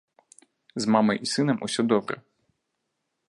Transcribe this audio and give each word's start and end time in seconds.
З 0.85 0.89
мамай 0.95 1.17
і 1.27 1.29
сынам 1.33 1.57
усё 1.67 1.81
добра. 1.95 2.15